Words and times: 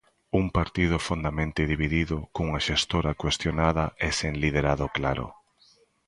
Un 0.41 0.45
partido 0.59 0.95
fondamente 1.07 1.61
dividido, 1.73 2.17
cunha 2.35 2.63
xestora 2.67 3.17
cuestionada 3.21 3.85
e 4.07 4.09
sen 4.19 4.33
liderado 4.43 4.85
claro. 4.97 5.27